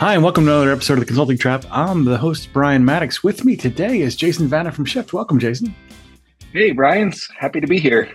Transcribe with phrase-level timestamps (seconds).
[0.00, 1.66] Hi, and welcome to another episode of the Consulting Trap.
[1.70, 3.22] I'm the host, Brian Mattocks.
[3.22, 5.12] With me today is Jason Vana from SHFT.
[5.12, 5.74] Welcome, Jason.
[6.54, 8.08] Hey, Brian's happy to be here.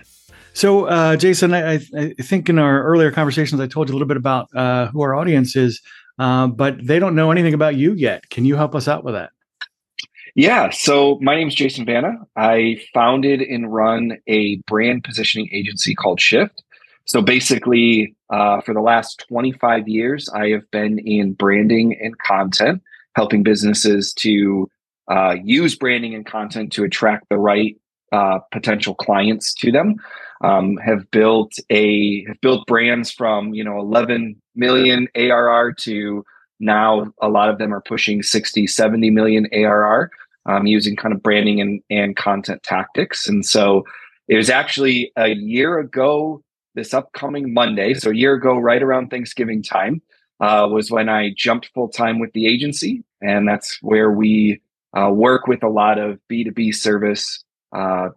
[0.52, 4.08] So, uh, Jason, I, I, think in our earlier conversations, I told you a little
[4.08, 5.80] bit about uh, who our audience is,
[6.18, 8.28] uh, but they don't know anything about you yet.
[8.30, 9.30] Can you help us out with that?
[10.34, 10.70] Yeah.
[10.70, 12.14] So, my name is Jason Vana.
[12.34, 16.50] I founded and run a brand positioning agency called SHFT.
[17.06, 22.82] So basically, uh, for the last 25 years, I have been in branding and content,
[23.14, 24.68] helping businesses to
[25.10, 27.76] uh, use branding and content to attract the right
[28.12, 29.96] uh, potential clients to them.
[30.42, 36.24] Um, have built a have built brands from you know 11 million ARR to
[36.60, 40.10] now a lot of them are pushing 60 70 million ARR
[40.46, 43.28] um, using kind of branding and, and content tactics.
[43.28, 43.84] And so
[44.28, 46.42] it was actually a year ago
[46.76, 50.00] this upcoming Monday, so a year ago, right around Thanksgiving time,
[50.40, 53.02] uh, was when I jumped full time with the agency.
[53.20, 54.60] And that's where we
[54.96, 57.42] uh, work with a lot of B2B service,
[57.72, 58.10] uh,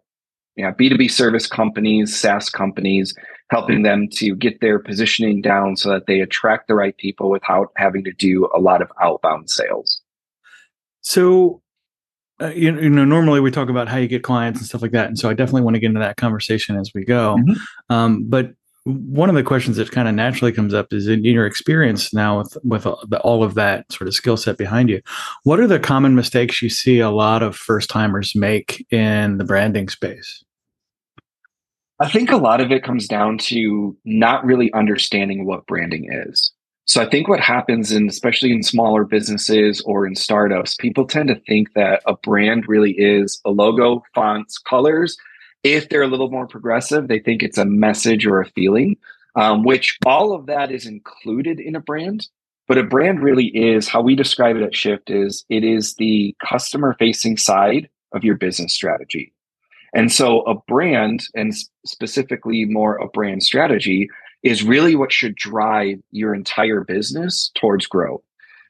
[0.55, 3.15] yeah, B2B service companies, SaaS companies,
[3.49, 7.71] helping them to get their positioning down so that they attract the right people without
[7.77, 10.01] having to do a lot of outbound sales.
[11.01, 11.61] So,
[12.41, 14.91] uh, you, you, know, normally we talk about how you get clients and stuff like
[14.91, 17.37] that, and so I definitely want to get into that conversation as we go.
[17.37, 17.93] Mm-hmm.
[17.93, 18.51] Um, but
[18.89, 22.39] one of the questions that kind of naturally comes up is in your experience now
[22.39, 22.85] with with
[23.21, 25.01] all of that sort of skill set behind you,
[25.43, 29.43] what are the common mistakes you see a lot of first timers make in the
[29.43, 30.43] branding space?
[32.01, 36.51] I think a lot of it comes down to not really understanding what branding is.
[36.85, 41.29] So I think what happens in especially in smaller businesses or in startups, people tend
[41.29, 45.17] to think that a brand really is a logo, fonts, colors.
[45.63, 48.97] If they're a little more progressive, they think it's a message or a feeling,
[49.35, 52.27] um, which all of that is included in a brand.
[52.67, 56.35] But a brand really is how we describe it at SHFT is it is the
[56.47, 59.33] customer facing side of your business strategy.
[59.93, 61.53] And so a brand and
[61.85, 64.07] specifically more a brand strategy
[64.43, 68.21] is really what should drive your entire business towards growth.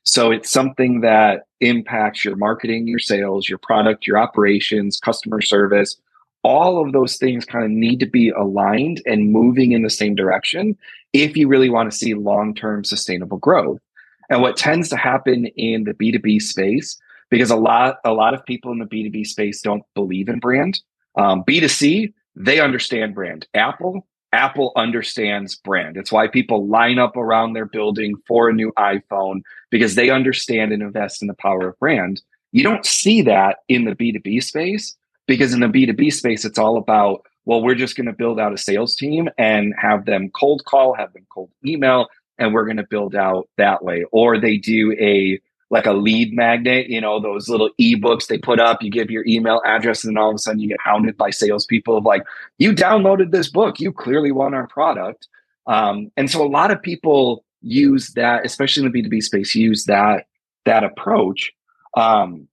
[0.04, 5.98] So it's something that impacts your marketing, your sales, your product, your operations, customer service.
[6.44, 10.16] All of those things kind of need to be aligned and moving in the same
[10.16, 10.78] direction
[11.14, 13.82] if you really want to see long term sustainable growth.
[14.30, 17.00] And what tends to happen in the B2B space,
[17.30, 20.80] because a lot, a lot of people in the B2B space don't believe in brand.
[21.18, 23.48] Um, B2C, they understand brand.
[23.54, 25.98] Apple, Apple understands brand.
[25.98, 29.42] It's why people line up around their building for a new iPhone
[29.72, 32.22] because they understand and invest in the power of brand.
[32.52, 34.96] You don't see that in the B2B space
[35.30, 38.52] because in the B2B space, it's all about, well, we're just going to build out
[38.52, 42.08] a sales team and have them cold call, have them cold email,
[42.40, 44.04] and we're going to build out that way.
[44.12, 48.60] Or they do a like a lead magnet, you know, those little ebooks they put
[48.60, 51.16] up, you give your email address, and then all of a sudden you get hounded
[51.16, 52.24] by salespeople of like,
[52.58, 55.28] you downloaded this book, you clearly want our product.
[55.68, 59.86] Um, and so a lot of people use that, especially in the B2B space, use
[59.86, 60.26] that
[60.66, 61.52] that approach.
[61.96, 62.48] Um,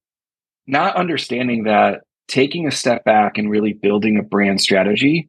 [0.67, 5.29] not understanding that taking a step back and really building a brand strategy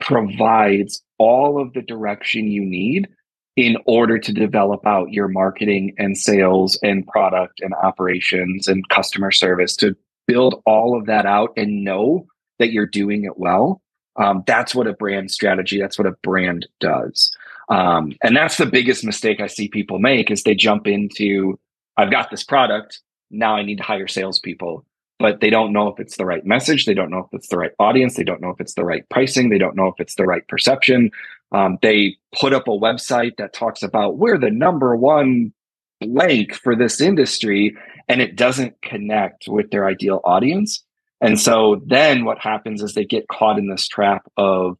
[0.00, 3.08] provides all of the direction you need
[3.56, 9.30] in order to develop out your marketing and sales and product and operations and customer
[9.30, 9.96] service to
[10.26, 12.26] build all of that out and know
[12.58, 13.80] that you're doing it well.
[14.16, 17.30] Um, that's what a brand strategy, that's what a brand does.
[17.68, 21.58] Um, and that's the biggest mistake I see people make is they jump into,
[21.96, 23.00] I've got this product.
[23.30, 24.84] Now I need to hire salespeople,
[25.18, 26.84] but they don't know if it's the right message.
[26.84, 28.16] They don't know if it's the right audience.
[28.16, 29.48] They don't know if it's the right pricing.
[29.48, 31.10] They don't know if it's the right perception.
[31.52, 35.52] Um, they put up a website that talks about we're the number one
[36.00, 37.76] blank for this industry,
[38.08, 40.82] and it doesn't connect with their ideal audience.
[41.20, 44.76] And so then what happens is they get caught in this trap of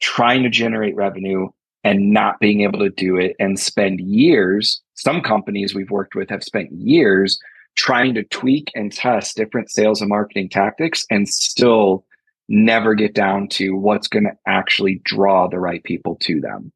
[0.00, 1.48] trying to generate revenue
[1.82, 4.80] and not being able to do it and spend years.
[4.94, 7.40] Some companies we've worked with have spent years
[7.76, 12.04] trying to tweak and test different sales and marketing tactics and still
[12.48, 16.72] never get down to what's going to actually draw the right people to them.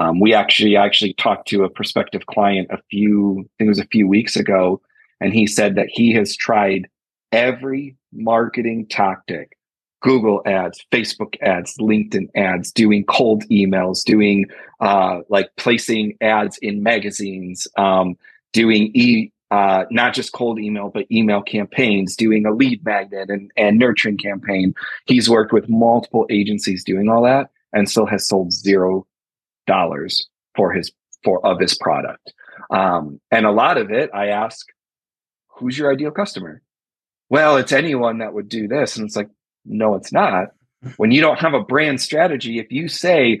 [0.00, 3.68] Um, we actually I actually talked to a prospective client a few, I think it
[3.68, 4.80] was a few weeks ago,
[5.20, 6.88] and he said that he has tried
[7.32, 9.56] every marketing tactic
[10.04, 14.44] Google ads, Facebook ads, LinkedIn ads, doing cold emails, doing
[14.80, 18.14] uh, like placing ads in magazines, um,
[18.52, 23.44] doing e uh, not just cold email, but email campaigns, doing a lead magnet and,
[23.56, 24.74] and nurturing campaign.
[25.06, 29.06] He's worked with multiple agencies doing all that and still has sold zero
[29.66, 30.92] dollars for his
[31.22, 32.32] for of his product.
[32.70, 34.66] Um, and a lot of it, I ask,
[35.48, 36.60] who's your ideal customer?
[37.28, 38.96] Well, it's anyone that would do this.
[38.96, 39.30] And it's like,
[39.64, 40.48] no, it's not.
[40.96, 43.40] When you don't have a brand strategy, if you say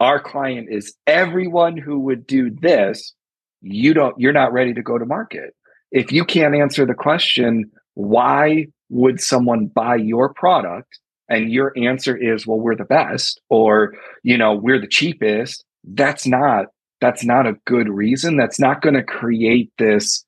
[0.00, 3.14] our client is everyone who would do this,
[3.64, 5.54] you don't, you're not ready to go to market.
[5.90, 10.98] If you can't answer the question, why would someone buy your product?
[11.28, 15.64] And your answer is, well, we're the best, or, you know, we're the cheapest.
[15.82, 16.66] That's not,
[17.00, 18.36] that's not a good reason.
[18.36, 20.24] That's not going to create this,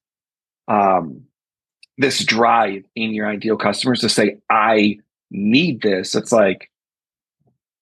[0.68, 1.22] um,
[1.98, 4.98] this drive in your ideal customers to say, I
[5.30, 6.14] need this.
[6.14, 6.70] It's like,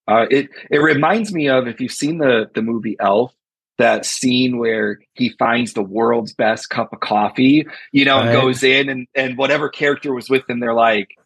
[0.06, 3.32] uh, it it reminds me of if you've seen the the movie Elf,
[3.78, 8.28] that scene where he finds the world's best cup of coffee, you know, right.
[8.28, 11.18] and goes in and and whatever character was with him, they're like,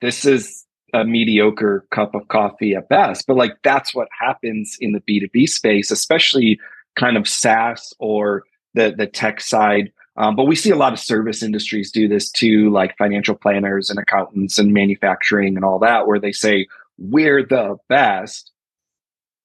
[0.00, 3.26] this is a mediocre cup of coffee at best.
[3.26, 6.58] But like that's what happens in the B2B space, especially
[6.96, 8.44] kind of SaaS or
[8.74, 9.92] the the tech side.
[10.16, 13.90] Um, but we see a lot of service industries do this too, like financial planners
[13.90, 16.68] and accountants and manufacturing and all that, where they say,
[16.98, 18.52] we're the best,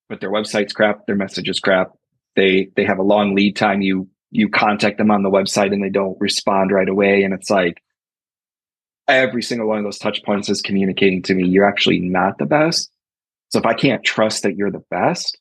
[0.08, 1.94] but their website's crap, their message is crap.
[2.40, 3.82] They they have a long lead time.
[3.82, 7.24] You you contact them on the website and they don't respond right away.
[7.24, 7.82] And it's like
[9.08, 12.46] every single one of those touch points is communicating to me you're actually not the
[12.46, 12.92] best.
[13.50, 15.40] So if I can't trust that you're the best,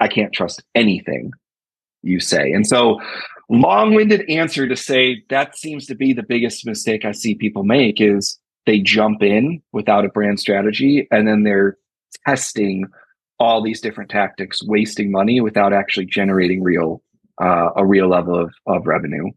[0.00, 1.32] I can't trust anything
[2.02, 2.52] you say.
[2.52, 3.00] And so
[3.50, 8.00] long-winded answer to say that seems to be the biggest mistake I see people make
[8.00, 11.76] is they jump in without a brand strategy and then they're
[12.26, 12.86] testing
[13.40, 17.02] all these different tactics, wasting money without actually generating real
[17.40, 19.30] uh, a real level of, of revenue.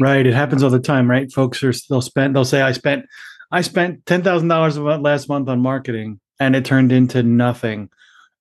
[0.00, 0.26] Right.
[0.26, 1.30] It happens all the time, right?
[1.30, 3.06] Folks are they'll spend they'll say I spent
[3.50, 7.90] I spent ten thousand dollars last month on marketing and it turned into nothing.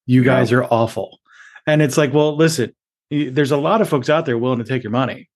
[0.06, 0.60] You guys yeah.
[0.60, 1.19] are awful.
[1.66, 2.74] And it's like, well, listen,
[3.10, 5.30] there's a lot of folks out there willing to take your money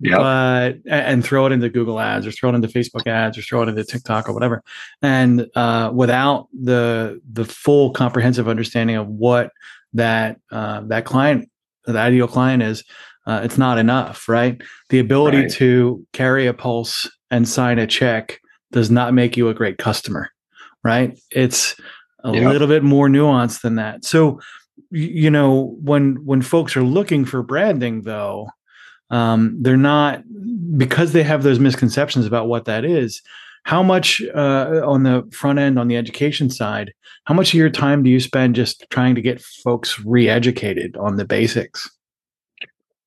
[0.00, 0.18] yep.
[0.18, 3.62] but and throw it into Google ads or throw it into Facebook ads or throw
[3.62, 4.62] it into TikTok or whatever.
[5.02, 9.50] And uh, without the the full comprehensive understanding of what
[9.92, 11.50] that uh, that client,
[11.84, 12.84] the ideal client is,
[13.26, 14.60] uh, it's not enough, right?
[14.88, 15.52] The ability right.
[15.52, 18.40] to carry a pulse and sign a check
[18.72, 20.30] does not make you a great customer,
[20.84, 21.18] right?
[21.30, 21.76] It's
[22.24, 24.04] a little bit more nuanced than that.
[24.04, 24.40] So,
[24.90, 28.48] you know, when when folks are looking for branding, though,
[29.10, 30.22] um, they're not
[30.76, 33.22] because they have those misconceptions about what that is
[33.64, 36.92] how much uh, on the front end on the education side
[37.24, 41.16] how much of your time do you spend just trying to get folks re-educated on
[41.16, 41.88] the basics?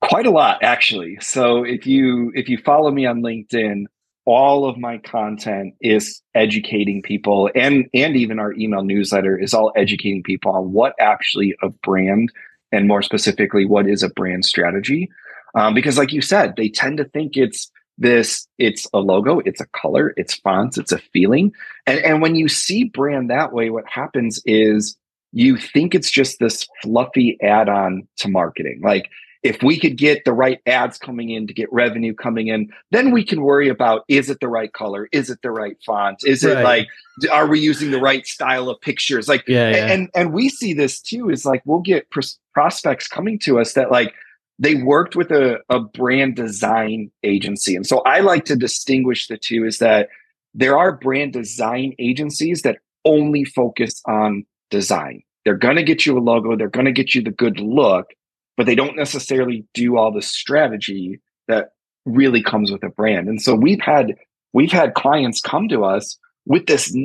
[0.02, 1.18] Quite a lot actually.
[1.22, 3.86] So if you if you follow me on linkedin
[4.26, 9.74] all of my content is educating people and and even our email newsletter is all
[9.76, 12.32] educating people on what actually a brand
[12.72, 15.10] and more specifically what is a brand strategy
[15.56, 19.62] um, because like you said they tend to think it's this it's a logo it's
[19.62, 21.52] a color it's fonts it's a feeling.
[21.86, 24.98] And and when you see brand that way what happens is
[25.32, 28.82] you think it's just this fluffy add-on to marketing.
[28.84, 29.10] Like
[29.42, 33.12] if we could get the right ads coming in to get revenue coming in then
[33.12, 35.08] we can worry about is it the right color?
[35.12, 36.24] Is it the right font?
[36.26, 36.58] Is right.
[36.58, 36.88] it like
[37.32, 39.28] are we using the right style of pictures?
[39.28, 39.94] Like yeah, yeah.
[39.94, 43.74] and and we see this too is like we'll get pros- prospects coming to us
[43.74, 44.16] that like
[44.60, 47.76] they worked with a, a brand design agency.
[47.76, 50.10] And so I like to distinguish the two is that
[50.54, 55.24] there are brand design agencies that only focus on design.
[55.44, 58.14] They're going to get you a logo, they're going to get you the good look,
[58.56, 61.72] but they don't necessarily do all the strategy that
[62.06, 63.28] really comes with a brand.
[63.28, 64.16] And so we've had
[64.54, 66.96] we've had clients come to us with this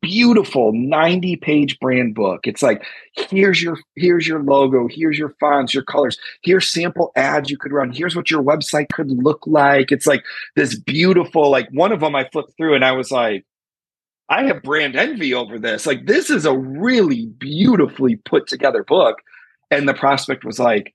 [0.00, 2.46] beautiful 90 page brand book.
[2.46, 7.50] It's like here's your here's your logo here's your fonts your colors here's sample ads
[7.50, 9.92] you could run here's what your website could look like.
[9.92, 10.24] It's like
[10.56, 13.44] this beautiful like one of them i flipped through and i was like
[14.28, 15.86] i have brand envy over this.
[15.86, 19.18] Like this is a really beautifully put together book.
[19.70, 20.94] And the prospect was like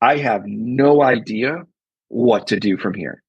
[0.00, 1.64] i have no idea
[2.08, 3.22] what to do from here.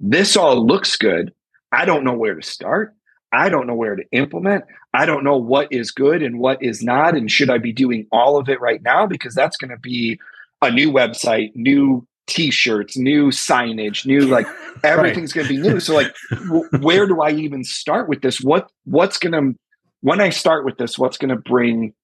[0.00, 1.32] This all looks good.
[1.72, 2.94] I don't know where to start
[3.32, 4.64] I don't know where to implement.
[4.92, 7.16] I don't know what is good and what is not.
[7.16, 9.06] And should I be doing all of it right now?
[9.06, 10.18] Because that's going to be
[10.62, 14.46] a new website, new t-shirts, new signage, new like
[14.84, 15.46] everything's right.
[15.46, 15.80] going to be new.
[15.80, 18.40] So like, w- where do I even start with this?
[18.40, 19.58] What what's going to
[20.00, 20.98] when I start with this?
[20.98, 21.94] What's going to bring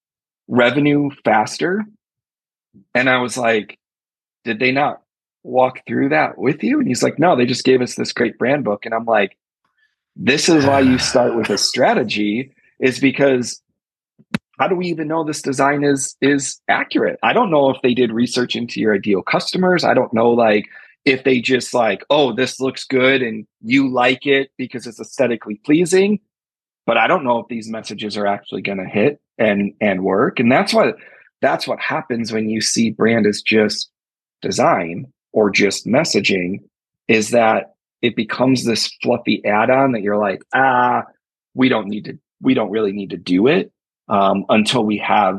[0.48, 1.84] revenue faster?
[2.94, 3.78] And I was like,
[4.44, 5.02] did they not
[5.42, 6.78] walk through that with you?
[6.78, 8.84] And he's like, no, they just gave us this great brand book.
[8.84, 9.36] And I'm like,
[10.16, 13.62] this is why you start with a strategy is because
[14.58, 17.18] how do we even know this design is is accurate?
[17.22, 19.84] I don't know if they did research into your ideal customers.
[19.84, 20.66] I don't know like
[21.04, 25.60] if they just like, oh, this looks good and you like it because it's aesthetically
[25.64, 26.20] pleasing.
[26.86, 30.40] But I don't know if these messages are actually going to hit and and work.
[30.40, 30.96] And that's what
[31.42, 33.90] that's what happens when you see brand as just
[34.40, 36.60] design or just messaging
[37.08, 41.04] is that it becomes this fluffy add-on that you're like, ah,
[41.54, 43.72] we don't need to, we don't really need to do it
[44.08, 45.38] um, until we have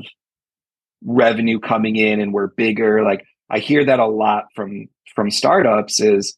[1.03, 3.03] revenue coming in and we're bigger.
[3.03, 6.37] Like I hear that a lot from from startups is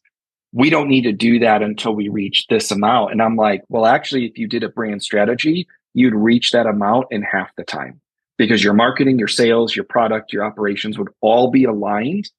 [0.52, 3.12] we don't need to do that until we reach this amount.
[3.12, 7.06] And I'm like, well, actually, if you did a brand strategy, you'd reach that amount
[7.10, 8.00] in half the time
[8.36, 12.30] because your marketing, your sales, your product, your operations would all be aligned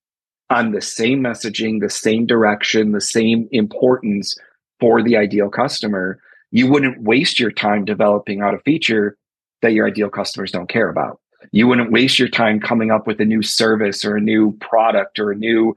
[0.51, 4.35] on the same messaging, the same direction, the same importance
[4.81, 6.19] for the ideal customer.
[6.51, 9.17] You wouldn't waste your time developing out a feature
[9.61, 11.21] that your ideal customers don't care about.
[11.53, 15.19] You wouldn't waste your time coming up with a new service or a new product
[15.19, 15.73] or a new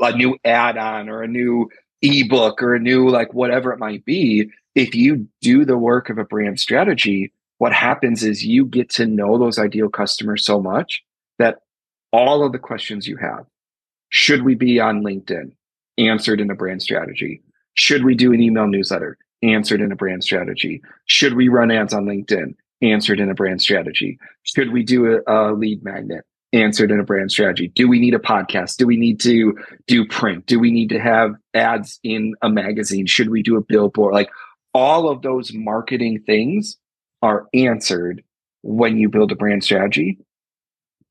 [0.00, 1.70] a new add-on or a new
[2.02, 4.50] ebook or a new like whatever it might be.
[4.74, 9.06] If you do the work of a brand strategy, what happens is you get to
[9.06, 11.02] know those ideal customers so much
[11.38, 11.60] that
[12.12, 13.44] all of the questions you have
[14.10, 15.52] should we be on LinkedIn?
[15.98, 17.42] Answered in a brand strategy.
[17.74, 19.18] Should we do an email newsletter?
[19.42, 20.80] Answered in a brand strategy.
[21.06, 22.54] Should we run ads on LinkedIn?
[22.82, 24.18] answered in a brand strategy?
[24.42, 26.24] Should we do a, a lead magnet?
[26.52, 27.68] Answered in a brand strategy.
[27.68, 28.76] Do we need a podcast?
[28.76, 30.46] Do we need to do print?
[30.46, 33.06] Do we need to have ads in a magazine?
[33.06, 34.14] Should we do a billboard?
[34.14, 34.30] Like
[34.72, 36.76] all of those marketing things
[37.20, 38.22] are answered
[38.62, 40.18] when you build a brand strategy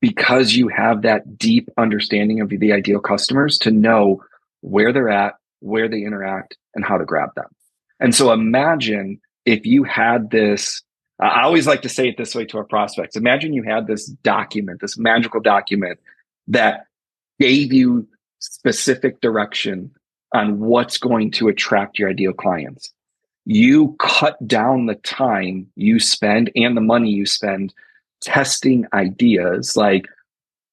[0.00, 4.22] because you have that deep understanding of the ideal customers to know
[4.60, 7.48] where they're at, where they interact, and how to grab them.
[8.00, 10.82] And so imagine if you had this
[11.20, 13.16] I always like to say it this way to our prospects.
[13.16, 15.98] Imagine you had this document, this magical document
[16.46, 16.86] that
[17.40, 18.06] gave you
[18.38, 19.90] specific direction
[20.32, 22.92] on what's going to attract your ideal clients.
[23.46, 27.74] You cut down the time you spend and the money you spend
[28.20, 30.06] testing ideas like,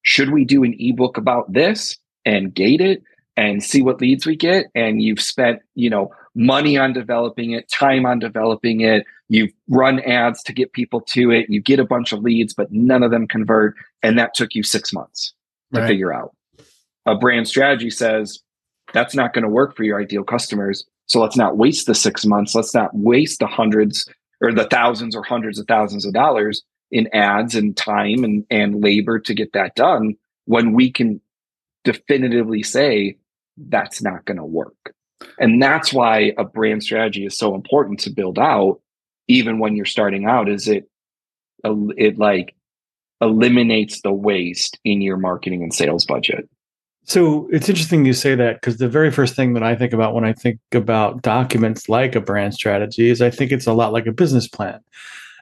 [0.02, 3.02] should we do an ebook about this and gate it
[3.36, 4.66] and see what leads we get?
[4.74, 9.04] And you've spent, you know, money on developing it, time on developing it.
[9.28, 11.46] You've run ads to get people to it.
[11.48, 13.74] You get a bunch of leads, but none of them convert.
[14.02, 15.34] And that took you six months
[15.74, 15.88] to right.
[15.88, 16.34] figure out.
[17.06, 18.40] A brand strategy says
[18.92, 20.84] that's not going to work for your ideal customers.
[21.06, 22.54] So let's not waste the six months.
[22.54, 24.08] Let's not waste the hundreds
[24.40, 28.82] or the thousands or hundreds of thousands of dollars in ads and time and, and
[28.82, 30.14] labor to get that done
[30.44, 31.20] when we can
[31.84, 33.16] definitively say
[33.68, 34.94] that's not going to work.
[35.38, 38.80] And that's why a brand strategy is so important to build out,
[39.28, 40.88] even when you're starting out, is it,
[41.64, 42.54] it like
[43.20, 46.48] eliminates the waste in your marketing and sales budget.
[47.04, 50.12] So it's interesting you say that because the very first thing that I think about
[50.12, 53.92] when I think about documents like a brand strategy is I think it's a lot
[53.92, 54.80] like a business plan.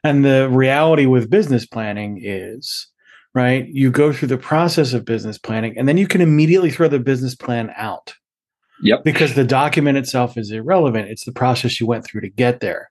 [0.05, 2.87] And the reality with business planning is,
[3.35, 6.89] right, you go through the process of business planning and then you can immediately throw
[6.89, 8.15] the business plan out
[8.83, 9.05] Yep.
[9.05, 11.09] Because the document itself is irrelevant.
[11.09, 12.91] It's the process you went through to get there.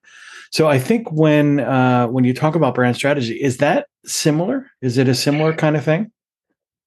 [0.52, 4.70] So I think when uh, when you talk about brand strategy, is that similar?
[4.82, 6.12] Is it a similar kind of thing?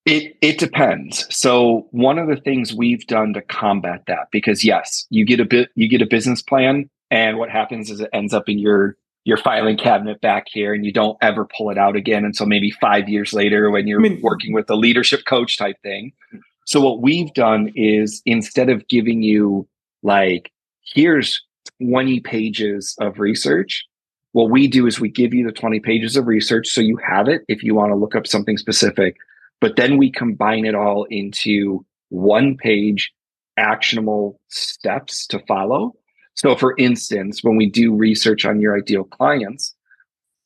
[0.07, 1.27] It it depends.
[1.37, 5.45] So one of the things we've done to combat that, because yes, you get a
[5.45, 8.97] bit you get a business plan, and what happens is it ends up in your
[9.27, 12.71] your filing cabinet back here, and you don't ever pull it out again until maybe
[12.71, 16.13] five years later when you're I mean, working with a leadership coach type thing.
[16.65, 19.67] So what we've done is instead of giving you
[20.05, 20.53] like,
[20.95, 21.43] here's
[21.83, 23.85] 20 pages of research,
[24.31, 27.27] what we do is we give you the 20 pages of research so you have
[27.27, 29.17] it if you want to look up something specific,
[29.61, 33.11] but then we combine it all into one page
[33.57, 35.97] actionable steps to follow.
[36.37, 39.75] So for instance, when we do research on your ideal clients,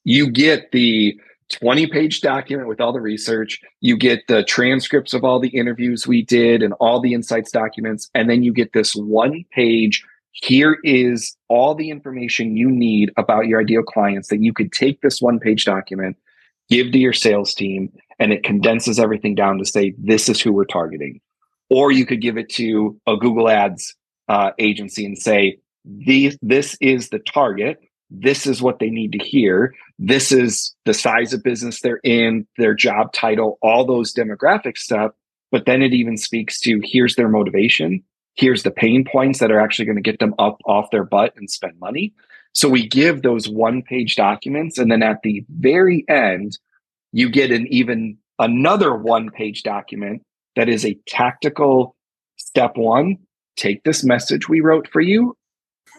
[0.05, 1.19] you get the
[1.51, 3.61] 20 page document with all the research.
[3.81, 8.09] You get the transcripts of all the interviews we did and all the insights documents.
[8.15, 10.05] And then you get this one page.
[10.33, 15.01] Here is all the information you need about your ideal clients that you could take
[15.01, 16.17] this one page document,
[16.69, 20.53] give to your sales team, and it condenses everything down to say, this is who
[20.53, 21.21] we're targeting.
[21.69, 23.97] Or you could give it to a Google Ads
[24.29, 29.75] uh, agency and say, this is the target this is what they need to hear.
[29.99, 35.13] This is the size of business they're in, their job title, all those demographic stuff.
[35.53, 38.03] But then it even speaks to here's their motivation.
[38.35, 41.35] Here's the pain points that are actually going to get them up off their butt
[41.37, 42.13] and spend money.
[42.53, 44.79] So we give those one page documents.
[44.79, 46.59] And then at the very end,
[47.13, 50.23] you get an even another one page document
[50.57, 51.95] that is a tactical
[52.37, 53.19] step one
[53.57, 55.37] take this message we wrote for you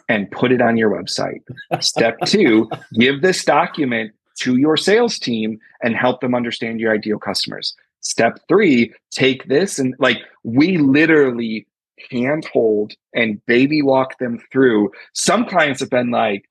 [0.09, 1.41] and put it on your website.
[1.81, 7.19] Step two, give this document to your sales team and help them understand your ideal
[7.19, 7.75] customers.
[8.01, 11.67] Step three, take this and like we literally
[12.09, 14.91] handhold and baby walk them through.
[15.13, 16.49] Some clients have been like,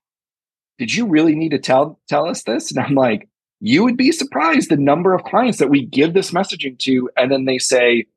[0.77, 2.71] did you really need to tell tell us this?
[2.71, 3.27] And I'm like,
[3.59, 7.31] you would be surprised the number of clients that we give this messaging to, and
[7.31, 8.07] then they say,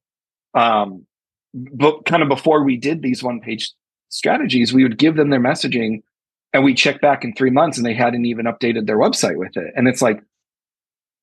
[0.54, 1.06] um,
[1.52, 3.72] but kind of before we did these one page
[4.08, 6.02] strategies, we would give them their messaging
[6.52, 9.56] and we check back in three months and they hadn't even updated their website with
[9.56, 9.72] it.
[9.76, 10.22] And it's like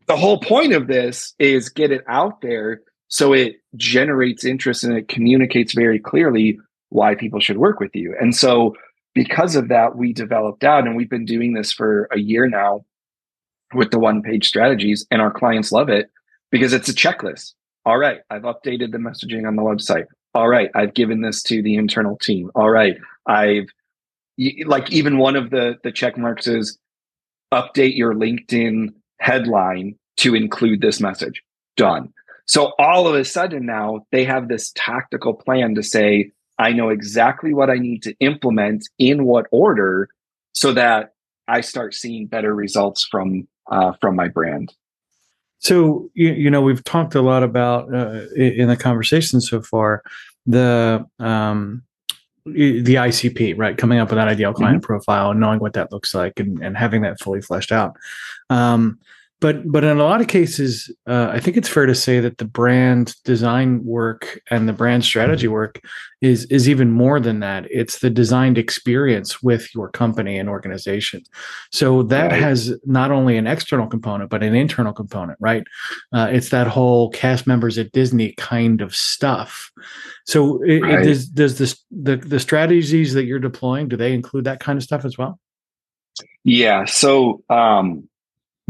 [0.07, 4.97] the whole point of this is get it out there so it generates interest and
[4.97, 6.59] it communicates very clearly
[6.89, 8.15] why people should work with you.
[8.19, 8.75] And so
[9.13, 12.85] because of that, we developed out and we've been doing this for a year now
[13.73, 16.09] with the one page strategies and our clients love it
[16.51, 17.53] because it's a checklist.
[17.85, 20.05] All right, I've updated the messaging on the website.
[20.33, 22.51] All right, I've given this to the internal team.
[22.55, 23.67] All right, I've
[24.65, 26.77] like even one of the the check marks is
[27.53, 31.41] update your LinkedIn headline to include this message.
[31.77, 32.13] Done.
[32.45, 36.89] So all of a sudden now they have this tactical plan to say, I know
[36.89, 40.09] exactly what I need to implement in what order
[40.53, 41.13] so that
[41.47, 44.73] I start seeing better results from uh, from my brand.
[45.61, 50.03] So you, you know we've talked a lot about uh, in the conversation so far
[50.45, 51.83] the um,
[52.45, 54.85] the ICP right coming up with that ideal client mm-hmm.
[54.85, 57.95] profile and knowing what that looks like and, and having that fully fleshed out.
[58.49, 58.99] Um,
[59.41, 62.38] but but in a lot of cases uh, i think it's fair to say that
[62.38, 65.81] the brand design work and the brand strategy work
[66.21, 67.65] is is even more than that.
[67.69, 71.24] It's the designed experience with your company and organization.
[71.71, 72.39] So that right.
[72.39, 75.63] has not only an external component but an internal component right?
[76.13, 79.72] Uh, it's that whole cast members at disney kind of stuff.
[80.25, 81.01] So it, right.
[81.01, 84.77] it does does this the the strategies that you're deploying do they include that kind
[84.77, 85.39] of stuff as well?
[86.44, 86.85] Yeah.
[86.85, 88.07] So um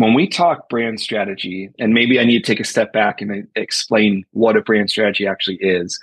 [0.02, 3.48] when we talk brand strategy, and maybe I need to take a step back and
[3.56, 6.00] explain what a brand strategy actually is.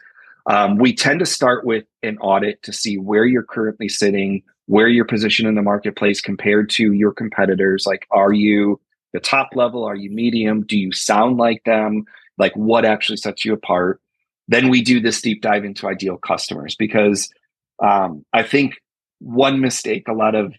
[0.46, 4.88] Um, we tend to start with an audit to see where you're currently sitting, where
[4.88, 7.86] you're positioned in the marketplace compared to your competitors.
[7.86, 8.80] Like, are you
[9.12, 9.84] the top level?
[9.84, 10.64] Are you medium?
[10.64, 12.04] Do you sound like them?
[12.38, 14.00] Like, what actually sets you apart?
[14.46, 17.28] Then we do this deep dive into ideal customers because
[17.82, 18.76] um, I think
[19.18, 20.54] one mistake a lot of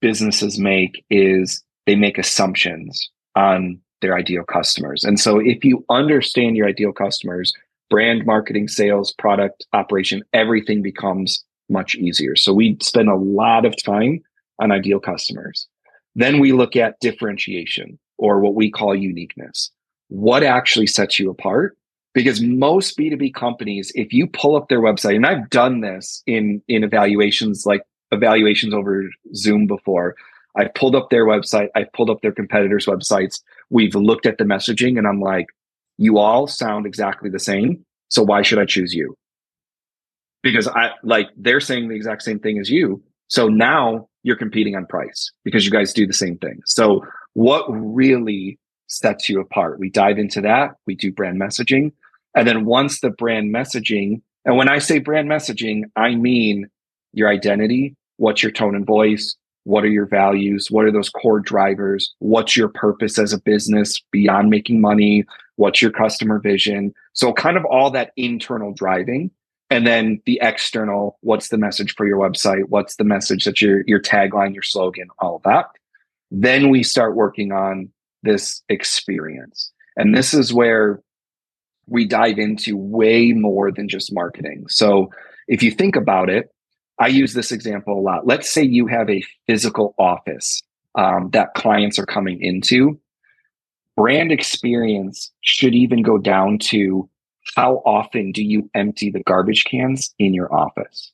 [0.00, 5.04] businesses make is they make assumptions on their ideal customers.
[5.04, 7.52] And so if you understand your ideal customers,
[7.88, 12.36] brand marketing, sales, product operation, everything becomes much easier.
[12.36, 14.20] So we spend a lot of time
[14.60, 15.68] on ideal customers.
[16.14, 19.70] Then we look at differentiation or what we call uniqueness.
[20.08, 21.76] What actually sets you apart?
[22.12, 26.60] Because most B2B companies, if you pull up their website, and I've done this in,
[26.66, 30.16] in evaluations like evaluations over Zoom before,
[30.56, 31.68] I've pulled up their website.
[31.74, 33.40] I've pulled up their competitors' websites.
[33.70, 35.46] We've looked at the messaging and I'm like,
[35.98, 37.84] you all sound exactly the same.
[38.08, 39.14] So why should I choose you?
[40.42, 43.02] Because I like they're saying the exact same thing as you.
[43.28, 46.60] So now you're competing on price because you guys do the same thing.
[46.64, 48.58] So what really
[48.88, 49.78] sets you apart?
[49.78, 50.72] We dive into that.
[50.86, 51.92] We do brand messaging.
[52.34, 56.66] And then once the brand messaging, and when I say brand messaging, I mean
[57.12, 60.70] your identity, what's your tone and voice, what are your values?
[60.70, 62.14] What are those core drivers?
[62.18, 65.24] What's your purpose as a business beyond making money?
[65.56, 66.94] What's your customer vision?
[67.12, 69.30] So, kind of all that internal driving.
[69.70, 72.64] And then the external, what's the message for your website?
[72.68, 75.66] What's the message that your, your tagline, your slogan, all of that.
[76.32, 77.90] Then we start working on
[78.24, 79.70] this experience.
[79.96, 81.00] And this is where
[81.86, 84.64] we dive into way more than just marketing.
[84.68, 85.10] So
[85.46, 86.50] if you think about it,
[87.00, 88.26] I use this example a lot.
[88.26, 90.62] Let's say you have a physical office
[90.94, 93.00] um, that clients are coming into.
[93.96, 97.08] Brand experience should even go down to
[97.56, 101.10] how often do you empty the garbage cans in your office?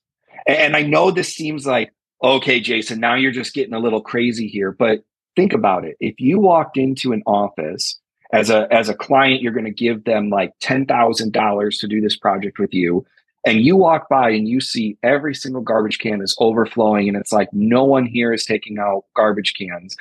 [0.47, 4.49] And I know this seems like, okay, Jason, now you're just getting a little crazy
[4.49, 5.05] here, but
[5.37, 5.97] think about it.
[6.01, 7.99] If you walked into an office
[8.33, 12.17] as a as a client, you're going to give them like $10,000 to do this
[12.17, 13.07] project with you
[13.47, 17.33] and you walk by and you see every single garbage can is overflowing and it's
[17.33, 19.97] like no one here is taking out garbage cans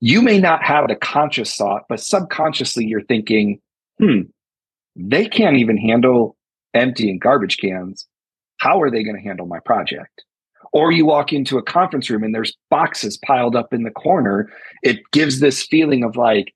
[0.00, 3.60] you may not have the conscious thought but subconsciously you're thinking
[3.98, 4.22] hmm
[4.96, 6.36] they can't even handle
[6.74, 8.06] emptying garbage cans
[8.58, 10.24] how are they going to handle my project
[10.72, 14.48] Or you walk into a conference room and there's boxes piled up in the corner.
[14.82, 16.54] It gives this feeling of like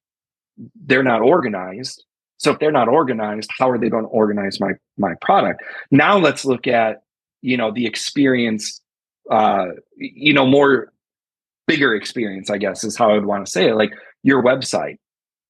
[0.87, 2.05] they're not organized.
[2.45, 5.63] So if they're not organized, how are they going to organize my my product?
[5.91, 7.03] Now let's look at
[7.41, 8.83] you know the experience,
[9.31, 10.93] uh, you know more
[11.67, 12.51] bigger experience.
[12.51, 13.77] I guess is how I would want to say it.
[13.77, 14.99] Like your website,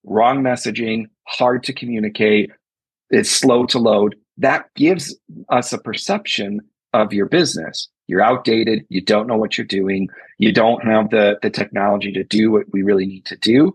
[0.04, 2.52] wrong messaging, hard to communicate,
[3.10, 4.14] it's slow to load.
[4.38, 5.16] That gives
[5.48, 6.60] us a perception
[6.92, 7.88] of your business.
[8.06, 8.86] You're outdated.
[8.88, 10.08] You don't know what you're doing.
[10.38, 13.72] You don't have the the technology to do what we really need to do.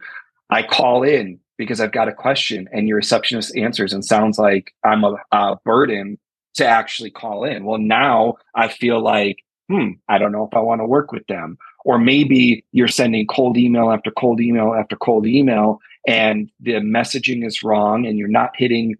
[0.49, 4.73] I call in because I've got a question and your receptionist answers and sounds like
[4.85, 6.17] I'm a, a burden
[6.55, 7.65] to actually call in.
[7.65, 11.27] Well, now I feel like, hmm, I don't know if I want to work with
[11.27, 11.57] them.
[11.83, 17.45] Or maybe you're sending cold email after cold email after cold email and the messaging
[17.45, 18.95] is wrong and you're not hitting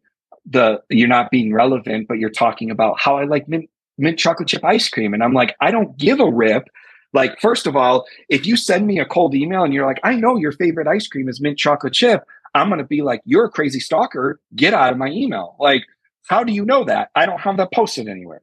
[0.46, 4.50] the, you're not being relevant, but you're talking about how I like mint, mint chocolate
[4.50, 5.14] chip ice cream.
[5.14, 6.68] And I'm like, I don't give a rip
[7.14, 10.16] like, first of all, if you send me a cold email and you're like, I
[10.16, 13.46] know your favorite ice cream is mint chocolate chip, I'm going to be like, you're
[13.46, 14.40] a crazy stalker.
[14.56, 15.56] Get out of my email.
[15.60, 15.84] Like,
[16.28, 17.10] how do you know that?
[17.16, 18.42] I don't have that posted anywhere.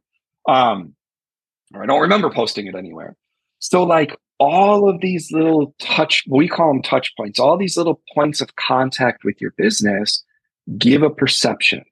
[0.49, 0.95] Um,
[1.75, 3.17] or I don't remember posting it anywhere.
[3.59, 8.01] So, like, all of these little touch, we call them touch points, all these little
[8.15, 10.23] points of contact with your business
[10.79, 11.85] give a perception.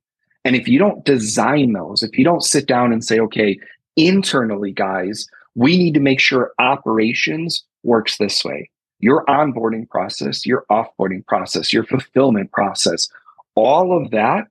[0.45, 3.59] And if you don't design those, if you don't sit down and say, okay,
[3.97, 8.71] internally, guys, we need to make sure operations works this way.
[9.01, 13.09] Your onboarding process, your offboarding process, your fulfillment process,
[13.55, 14.49] all of that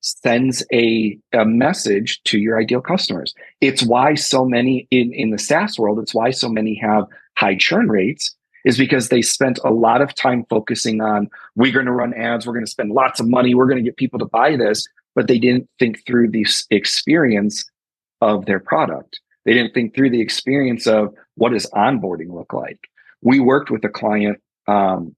[0.00, 3.34] sends a, a message to your ideal customers.
[3.60, 7.04] It's why so many in, in the SaaS world, it's why so many have
[7.36, 11.86] high churn rates is because they spent a lot of time focusing on we're going
[11.86, 14.18] to run ads, we're going to spend lots of money, we're going to get people
[14.18, 17.68] to buy this, but they didn't think through the experience
[18.20, 19.20] of their product.
[19.44, 22.80] They didn't think through the experience of what does onboarding look like.
[23.22, 25.14] We worked with a client um,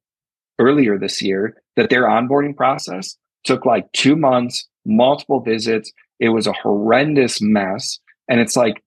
[0.58, 5.92] earlier this year that their onboarding process took like two months, multiple visits.
[6.18, 7.98] It was a horrendous mess.
[8.28, 8.82] And it's like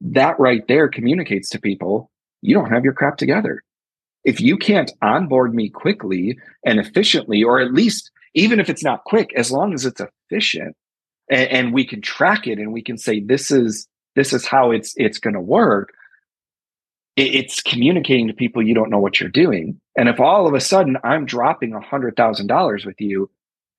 [0.00, 3.62] that right there communicates to people you don't have your crap together.
[4.24, 9.04] If you can't onboard me quickly and efficiently, or at least even if it's not
[9.04, 10.76] quick, as long as it's efficient
[11.30, 14.70] and, and we can track it and we can say, this is this is how
[14.70, 15.90] it's it's going to work
[17.18, 19.80] it's communicating to people you don't know what you're doing.
[19.96, 23.30] And if all of a sudden i'm dropping a hundred thousand dollars with you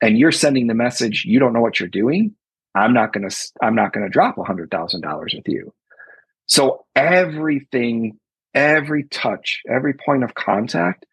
[0.01, 2.33] and you're sending the message you don't know what you're doing
[2.75, 5.73] i'm not going to i'm not going to drop a hundred thousand dollars with you.
[6.47, 8.17] So everything
[8.53, 11.05] every touch every point of contact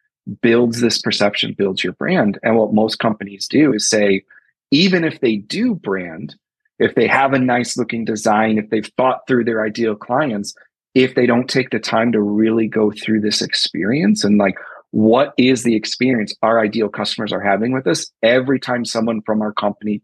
[0.42, 2.38] builds this perception builds your brand.
[2.42, 4.24] And what most companies do is say
[4.72, 6.34] even if they do brand
[6.78, 10.54] if they have a nice looking design, if they've thought through their ideal clients,
[10.96, 14.56] if they don't take the time to really go through this experience and like,
[14.92, 19.42] what is the experience our ideal customers are having with us every time someone from
[19.42, 20.00] our company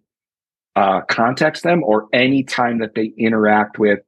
[0.76, 4.00] uh, contacts them or any time that they interact with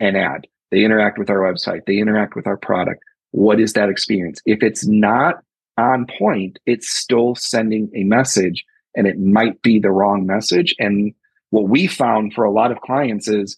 [0.00, 3.02] an ad, they interact with our website, they interact with our product.
[3.30, 4.42] What is that experience?
[4.44, 5.36] If it's not
[5.78, 10.74] on point, it's still sending a message and it might be the wrong message.
[10.78, 11.14] And
[11.48, 13.56] what we found for a lot of clients is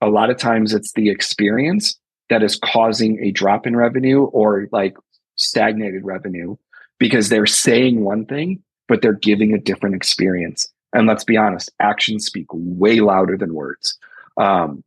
[0.00, 4.68] a lot of times it's the experience that is causing a drop in revenue or
[4.72, 4.96] like
[5.36, 6.56] stagnated revenue
[6.98, 10.68] because they're saying one thing, but they're giving a different experience.
[10.92, 13.98] And let's be honest, actions speak way louder than words.
[14.36, 14.84] Um,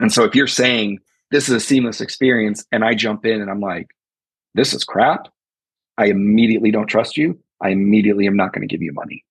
[0.00, 3.50] and so if you're saying this is a seamless experience and I jump in and
[3.50, 3.88] I'm like,
[4.54, 5.28] this is crap,
[5.96, 7.38] I immediately don't trust you.
[7.60, 9.24] I immediately am not going to give you money.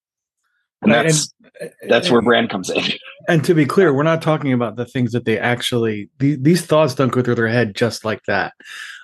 [0.82, 2.84] And that's and, that's where brand comes in.
[3.30, 6.66] And to be clear, we're not talking about the things that they actually the, these
[6.66, 8.54] thoughts don't go through their head just like that.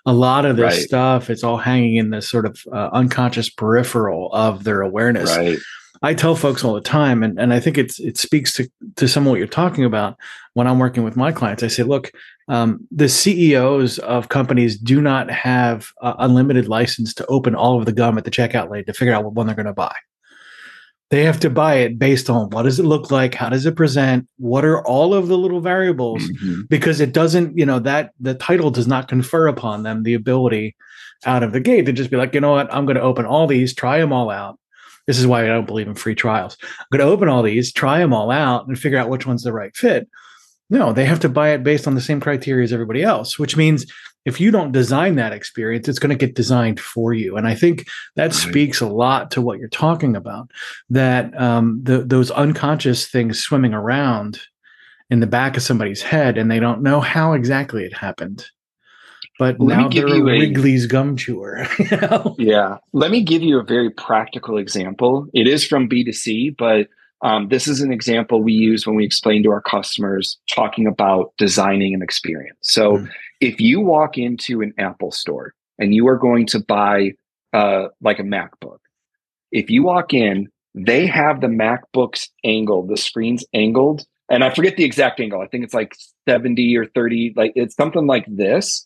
[0.05, 0.81] A lot of this right.
[0.81, 5.35] stuff, it's all hanging in this sort of uh, unconscious peripheral of their awareness.
[5.35, 5.57] Right.
[6.03, 9.09] I tell folks all the time, and, and I think it's it speaks to to
[9.09, 10.17] some of what you're talking about
[10.53, 11.63] when I'm working with my clients.
[11.63, 12.11] I say, look,
[12.47, 17.85] um, the CEOs of companies do not have uh, unlimited license to open all of
[17.85, 19.95] the gum at the checkout lane to figure out what one they're going to buy.
[21.13, 23.75] They have to buy it based on what does it look like, how does it
[23.75, 26.61] present, what are all of the little variables, mm-hmm.
[26.71, 30.75] because it doesn't, you know, that the title does not confer upon them the ability
[31.23, 33.27] out of the gate to just be like, you know what, I'm going to open
[33.27, 34.57] all these, try them all out.
[35.05, 36.57] This is why I don't believe in free trials.
[36.63, 39.43] I'm going to open all these, try them all out, and figure out which one's
[39.43, 40.09] the right fit.
[40.73, 43.55] No, they have to buy it based on the same criteria as everybody else, which
[43.55, 43.85] means
[44.25, 47.37] if you don't design that experience, it's going to get designed for you.
[47.37, 48.33] And I think that right.
[48.33, 50.49] speaks a lot to what you're talking about.
[50.89, 54.39] That um, the, those unconscious things swimming around
[55.11, 58.47] in the back of somebody's head and they don't know how exactly it happened.
[59.37, 61.67] But Let now they're you a- Wrigley's gum chewer.
[61.79, 62.35] you know?
[62.39, 62.77] Yeah.
[62.93, 65.27] Let me give you a very practical example.
[65.35, 66.87] It is from B2C, but
[67.23, 71.33] um, this is an example we use when we explain to our customers talking about
[71.37, 72.57] designing an experience.
[72.61, 73.09] So Mm.
[73.41, 77.13] if you walk into an Apple store and you are going to buy
[77.53, 78.79] uh, like a MacBook,
[79.51, 84.75] if you walk in, they have the MacBooks angled, the screen's angled, and I forget
[84.75, 85.41] the exact angle.
[85.41, 85.95] I think it's like
[86.27, 88.85] 70 or 30, like it's something like this.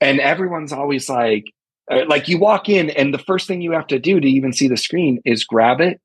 [0.00, 1.44] And everyone's always like,
[1.90, 4.52] uh, like you walk in and the first thing you have to do to even
[4.52, 6.00] see the screen is grab it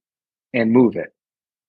[0.53, 1.09] and move it.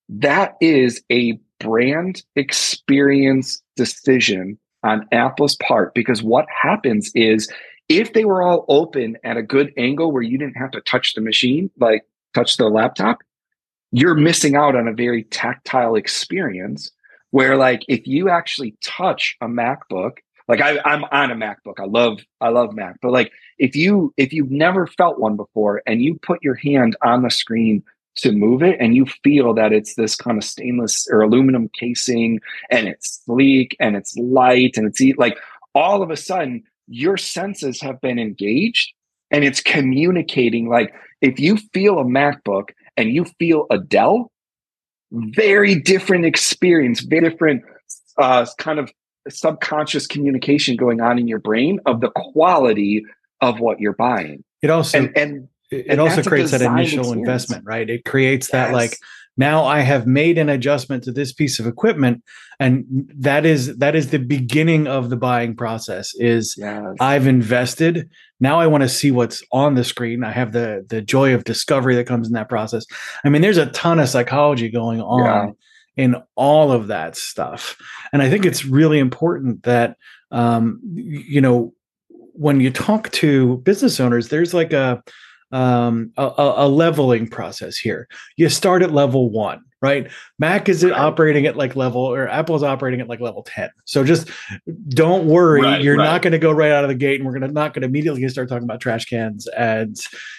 [0.09, 7.51] That is a brand experience decision on Apple's part because what happens is
[7.88, 11.14] if they were all open at a good angle where you didn't have to touch
[11.14, 13.18] the machine, like touch the laptop,
[13.90, 16.90] you're missing out on a very tactile experience
[17.31, 21.79] where like if you actually touch a MacBook, like I, I'm on a MacBook.
[21.79, 25.83] I love I love Mac, but like if you if you've never felt one before
[25.87, 27.83] and you put your hand on the screen
[28.19, 32.41] to move it and you feel that it's this kind of stainless or aluminum casing
[32.71, 35.39] and it's sleek and it's light and it's like
[35.75, 38.93] all of a sudden your senses have been engaged
[39.31, 44.31] and it's communicating like if you feel a MacBook and you feel a Dell,
[45.13, 47.63] very different experience, very different
[48.19, 48.93] uh, kind of
[49.29, 53.05] subconscious communication going on in your brain of the quality
[53.41, 54.43] of what you're buying.
[54.63, 57.13] It also And and it and also creates that initial experience.
[57.19, 57.89] investment, right?
[57.89, 58.97] It creates that like
[59.37, 62.25] now I have made an adjustment to this piece of equipment,
[62.59, 62.85] and
[63.17, 66.13] that is that is the beginning of the buying process.
[66.17, 66.85] Is yes.
[67.01, 68.11] I've invested.
[68.41, 70.25] Now I want to see what's on the screen.
[70.25, 72.85] I have the the joy of discovery that comes in that process.
[73.25, 76.05] I mean, there's a ton of psychology going on Yeah.
[76.05, 77.77] in all of that stuff,
[78.13, 79.97] and I think it's really important that
[80.33, 81.75] um, you know
[82.11, 85.03] when you talk to business owners, there's like a
[85.53, 88.09] um, a, a leveling process here.
[88.37, 90.11] You start at level one, right?
[90.39, 93.71] Mac is operating at like level, or Apple is operating at like level ten.
[93.85, 94.29] So just
[94.91, 96.05] don't worry, Right, you're right.
[96.05, 97.89] not going to go right out of the gate, and we're gonna not going to
[97.89, 99.97] immediately start talking about trash cans and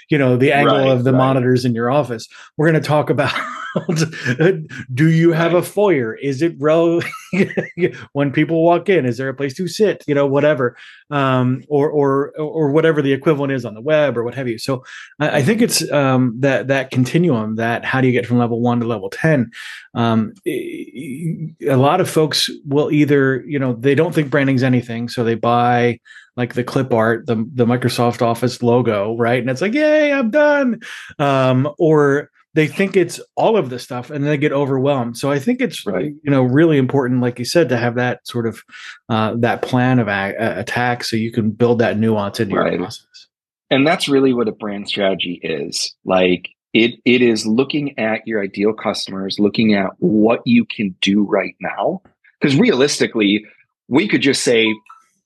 [0.09, 2.27] you know the angle Right, of the monitors in your office.
[2.57, 3.33] We're going to talk about
[4.93, 6.15] do you have a foyer?
[6.15, 7.01] Is it rel
[8.13, 9.05] when people walk in?
[9.05, 10.03] Is there a place to sit?
[10.07, 10.75] You know, whatever,
[11.09, 14.57] um, or or or whatever the equivalent is on the web or what have you.
[14.57, 14.83] So
[15.19, 17.55] I, I think it's um, that that continuum.
[17.55, 19.51] That how do you get from level one to level ten?
[19.93, 25.23] Um, a lot of folks will either you know they don't think branding's anything, so
[25.23, 25.99] they buy
[26.39, 29.41] like the clip art, the the Microsoft Office logo, right?
[29.41, 30.79] And it's like, yay, I'm done.
[31.19, 35.17] Um, or they think it's all of this stuff and they get overwhelmed.
[35.17, 36.13] So I think it's Right.
[36.23, 38.63] you know really important, like you said, to have that sort of
[39.09, 42.73] uh, that plan of a- attack so you can build that nuance into Right.
[42.73, 43.27] your process.
[43.69, 48.41] and that's really what a brand strategy is like it it is looking at your
[48.43, 52.01] ideal customers looking at what you can do right now
[52.39, 53.45] because realistically
[53.87, 54.73] we could just say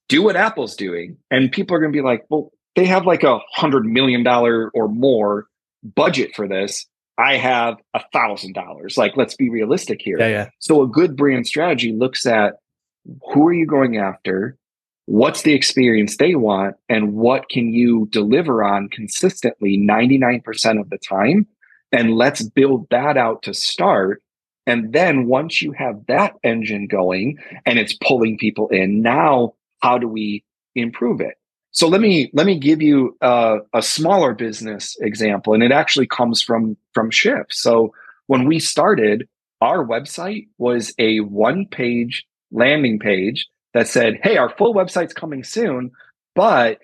[0.10, 3.24] do what apple's doing and people are going to be like well they have like
[3.24, 5.48] a hundred million dollar or more
[5.96, 6.86] budget for this
[7.18, 10.50] i have a thousand dollars like let's be realistic here Yeah, yeah.
[10.60, 12.56] so a good brand strategy looks at
[13.34, 14.58] who are you going after?
[15.06, 16.76] What's the experience they want?
[16.88, 21.46] And what can you deliver on consistently 99% of the time?
[21.92, 24.22] And let's build that out to start.
[24.66, 29.98] And then once you have that engine going and it's pulling people in, now how
[29.98, 30.44] do we
[30.76, 31.36] improve it?
[31.74, 36.08] So let me let me give you a, a smaller business example, and it actually
[36.08, 37.52] comes from from SHFT.
[37.52, 37.94] So
[38.28, 39.28] when we started,
[39.60, 45.44] our website was a one page landing page that said, Hey, our full website's coming
[45.44, 45.92] soon,
[46.36, 46.80] but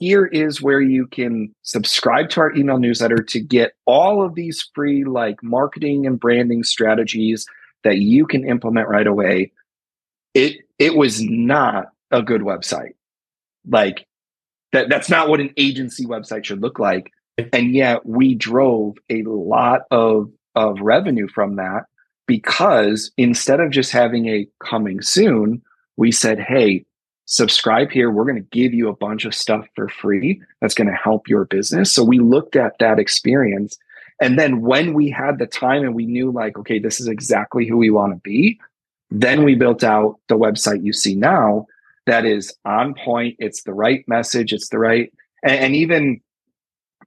[0.00, 4.68] here is where you can subscribe to our email newsletter to get all of these
[4.74, 7.46] free like marketing and branding strategies
[7.84, 9.52] that you can implement right away.
[10.34, 12.94] It it was not a good website.
[13.68, 14.04] Like
[14.72, 17.12] that that's not what an agency website should look like.
[17.52, 21.84] And yet we drove a lot of of revenue from that
[22.26, 25.62] because instead of just having a coming soon,
[25.96, 26.84] we said, hey,
[27.26, 28.10] subscribe here.
[28.10, 31.28] We're going to give you a bunch of stuff for free that's going to help
[31.28, 31.92] your business.
[31.92, 33.78] So we looked at that experience.
[34.20, 37.66] And then when we had the time and we knew, like, okay, this is exactly
[37.66, 38.60] who we want to be,
[39.10, 41.66] then we built out the website you see now
[42.06, 43.36] that is on point.
[43.38, 44.52] It's the right message.
[44.52, 45.12] It's the right,
[45.42, 46.20] and, and even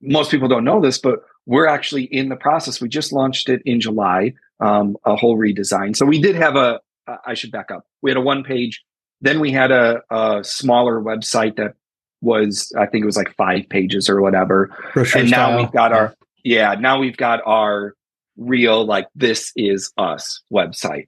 [0.02, 2.82] most people don't know this, but we're actually in the process.
[2.82, 5.96] We just launched it in July, um, a whole redesign.
[5.96, 7.86] So we did have a uh, should back up.
[8.02, 8.84] We had a one page,
[9.22, 11.76] then we had a, a smaller website that
[12.22, 14.76] was, I think it was like five pages or whatever.
[14.94, 17.94] Brochure and now we've got our, yeah, now we've got our
[18.38, 21.06] real, like, this is us website.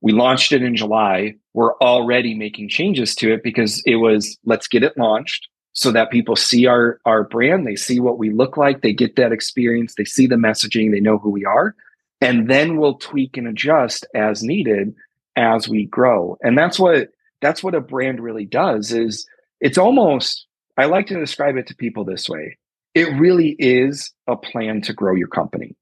[0.00, 1.36] We launched it in July.
[1.54, 6.10] We're already making changes to it because it was, let's get it launched so that
[6.10, 7.66] people see our our brand.
[7.66, 8.82] They see what we look like.
[8.82, 9.94] They get that experience.
[9.94, 10.92] They see the messaging.
[10.92, 11.74] They know who we are.
[12.20, 14.94] And then we'll tweak and adjust as needed
[15.36, 16.36] as we grow.
[16.42, 17.08] And that's what
[17.40, 19.26] that's what a brand really does is
[19.60, 20.46] it's almost
[20.78, 22.58] i like to describe it to people this way.
[22.94, 25.74] It really is a plan to grow your company.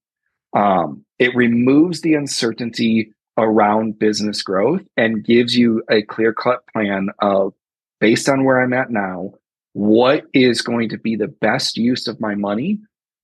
[0.55, 7.09] Um, it removes the uncertainty around business growth and gives you a clear cut plan
[7.21, 7.53] of
[8.01, 9.33] based on where i'm at now
[9.73, 12.79] what is going to be the best use of my money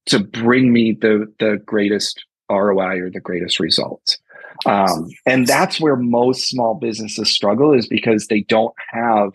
[0.07, 4.19] to bring me the the greatest ROI or the greatest results.
[4.65, 9.33] Um, and that's where most small businesses struggle is because they don't have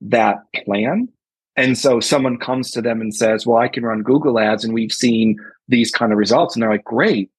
[0.00, 1.08] that plan.
[1.56, 4.74] And so someone comes to them and says, Well, I can run Google ads and
[4.74, 5.36] we've seen
[5.68, 6.54] these kind of results.
[6.54, 7.30] And they're like, Great.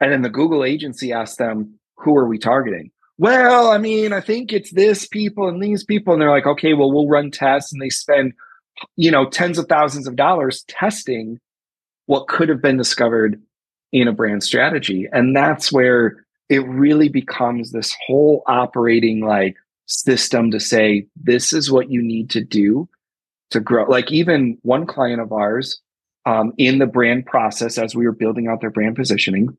[0.00, 2.90] And then the Google agency asks them, Who are we targeting?
[3.18, 6.12] Well, I mean, I think it's this people and these people.
[6.12, 7.72] And they're like, Okay, well, we'll run tests.
[7.72, 8.32] And they spend
[8.96, 11.40] you know, tens of thousands of dollars testing
[12.06, 13.40] what could have been discovered
[13.92, 15.08] in a brand strategy.
[15.12, 19.56] And that's where it really becomes this whole operating like
[19.86, 22.88] system to say, this is what you need to do
[23.50, 23.84] to grow.
[23.84, 25.80] Like even one client of ours
[26.26, 29.56] um, in the brand process, as we were building out their brand positioning,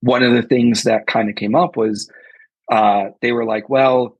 [0.00, 2.10] one of the things that kind of came up was
[2.70, 4.18] uh, they were like, well,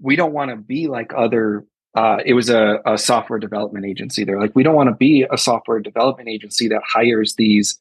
[0.00, 1.64] we don't want to be like other
[1.94, 4.22] uh, it was a, a, software development agency.
[4.22, 7.80] They're like, we don't want to be a software development agency that hires these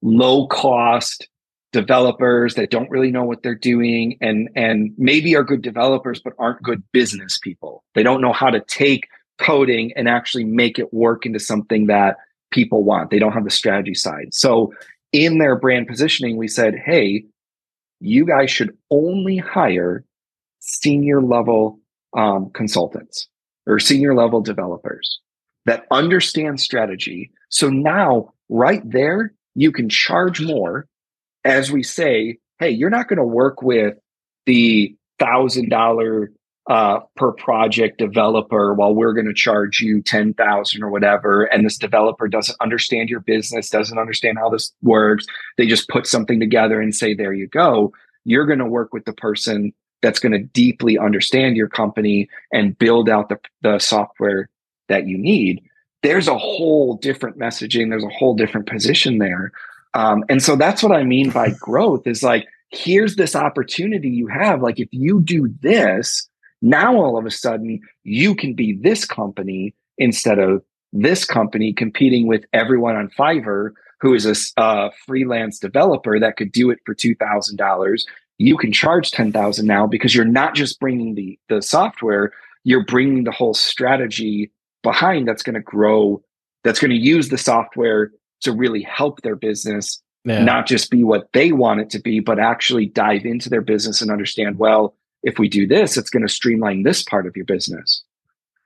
[0.00, 1.28] low cost
[1.72, 6.34] developers that don't really know what they're doing and and maybe are good developers but
[6.38, 7.82] aren't good business people.
[7.94, 12.16] They don't know how to take coding and actually make it work into something that
[12.52, 13.10] people want.
[13.10, 14.34] They don't have the strategy side.
[14.34, 14.72] So
[15.12, 17.24] in their brand positioning, we said, hey,
[18.00, 20.04] you guys should only hire
[20.60, 21.78] senior level
[22.16, 23.28] um, consultants
[23.66, 25.20] or senior level developers
[25.66, 27.30] that understand strategy.
[27.48, 30.86] So now, right there, you can charge more
[31.44, 33.94] as we say, hey, you're not going to work with
[34.46, 36.32] the thousand dollar
[36.68, 41.44] uh, per project developer while we're going to charge you 10,000 or whatever.
[41.44, 45.26] And this developer doesn't understand your business, doesn't understand how this works.
[45.58, 47.92] They just put something together and say, there you go.
[48.24, 49.72] You're going to work with the person
[50.02, 54.48] that's going to deeply understand your company and build out the, the software
[54.88, 55.62] that you need
[56.02, 59.52] there's a whole different messaging there's a whole different position there
[59.94, 64.26] um, and so that's what i mean by growth is like here's this opportunity you
[64.26, 66.28] have like if you do this
[66.62, 72.26] now all of a sudden you can be this company instead of this company competing
[72.26, 76.94] with everyone on fiverr who is a uh, freelance developer that could do it for
[76.94, 78.02] $2000
[78.38, 82.32] you can charge 10,000 now because you're not just bringing the the software,
[82.64, 84.50] you're bringing the whole strategy
[84.82, 86.20] behind that's going to grow
[86.64, 90.42] that's going to use the software to really help their business yeah.
[90.42, 94.02] not just be what they want it to be but actually dive into their business
[94.02, 97.44] and understand well if we do this it's going to streamline this part of your
[97.44, 98.02] business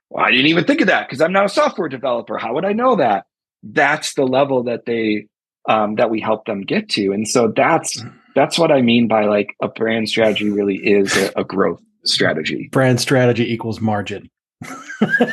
[0.09, 2.65] well, i didn't even think of that because i'm not a software developer how would
[2.65, 3.25] i know that
[3.63, 5.27] that's the level that they
[5.69, 9.07] um, that we help them get to and so that's mm that's what I mean
[9.07, 12.69] by like a brand strategy really is a, a growth strategy.
[12.71, 14.29] Brand strategy equals margin.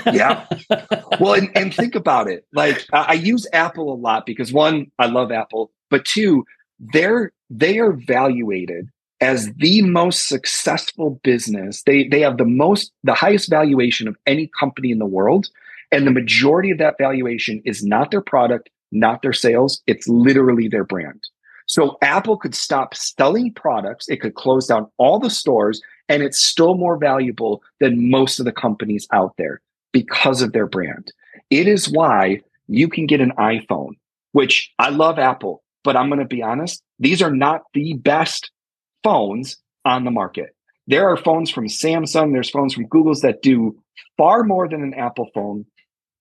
[0.07, 0.47] yeah.
[1.21, 2.45] Well, and, and think about it.
[2.53, 6.45] Like I, I use Apple a lot because one, I love Apple, but two,
[6.93, 8.89] they're they are valuated
[9.25, 11.83] as the most successful business.
[11.85, 15.49] They they have the most the highest valuation of any company in the world.
[15.91, 19.83] And the majority of that valuation is not their product, not their sales.
[19.87, 21.23] It's literally their brand.
[21.67, 26.39] So Apple could stop selling products, it could close down all the stores, and it's
[26.39, 31.11] still more valuable than most of the companies out there because of their brand.
[31.49, 33.93] It is why you can get an iPhone,
[34.33, 38.51] which I love Apple, but I'm going to be honest, these are not the best
[39.05, 40.57] phones on the market.
[40.87, 43.79] There are phones from Samsung, there's phones from Google's that do
[44.17, 45.67] far more than an Apple phone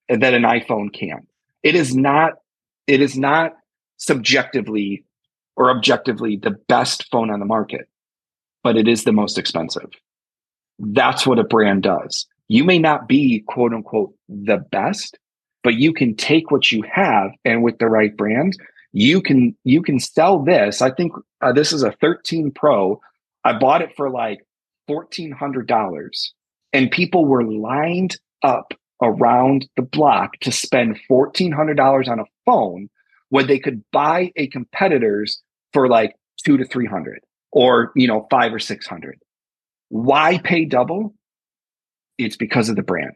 [0.09, 1.25] that an iPhone can.
[1.63, 2.33] It is not
[2.85, 3.53] it is not
[3.97, 5.05] subjectively
[5.55, 7.87] or objectively the best phone on the market,
[8.63, 9.89] but it is the most expensive.
[10.79, 12.25] That's what a brand does.
[12.49, 15.17] You may not be quote unquote the best,
[15.63, 18.57] but you can take what you have and with the right brand,
[18.93, 20.81] you can you can sell this.
[20.81, 23.01] I think uh, this is a 13 Pro.
[23.43, 24.45] I bought it for like
[24.89, 26.09] $1,400
[26.71, 32.89] and people were lined up around the block to spend $1,400 on a phone
[33.29, 35.41] when they could buy a competitor's
[35.73, 36.15] for like
[36.45, 37.19] two to 300
[37.51, 39.19] or, you know, five or 600.
[39.89, 41.13] Why pay double?
[42.17, 43.15] It's because of the brand.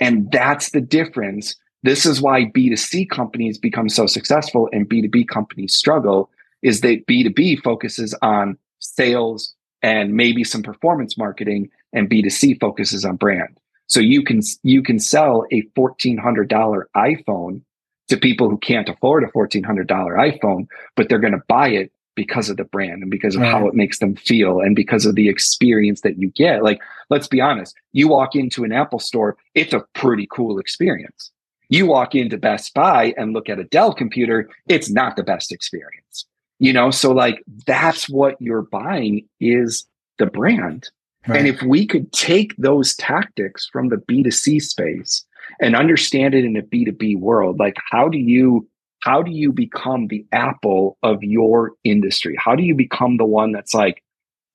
[0.00, 1.56] And that's the difference.
[1.82, 6.30] This is why B2C companies become so successful and B2B companies struggle
[6.62, 13.16] is that B2B focuses on sales and maybe some performance marketing and B2C focuses on
[13.16, 13.58] brand.
[13.86, 17.62] So you can you can sell a $1400 iPhone
[18.08, 20.66] to people who can't afford a $1400 iPhone,
[20.96, 23.50] but they're going to buy it because of the brand and because of right.
[23.50, 26.62] how it makes them feel and because of the experience that you get.
[26.62, 31.30] Like let's be honest, you walk into an Apple store, it's a pretty cool experience.
[31.70, 35.52] You walk into Best Buy and look at a Dell computer, it's not the best
[35.52, 36.26] experience.
[36.58, 39.86] You know so like that's what you're buying is
[40.18, 40.90] the brand.
[41.26, 41.38] Right.
[41.38, 45.22] and if we could take those tactics from the b2c space
[45.60, 48.66] and understand it in a b2b world like how do you
[49.00, 52.36] how do you become the apple of your industry?
[52.38, 54.02] How do you become the one that's like